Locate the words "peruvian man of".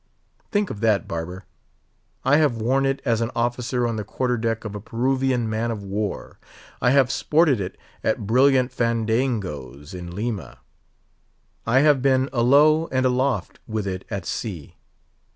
4.79-5.83